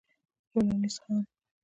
[0.51, 1.21] ټولنیز ځان